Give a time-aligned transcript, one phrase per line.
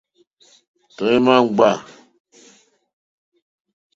[0.95, 1.69] Tɔ̀ímá ŋɡbâ.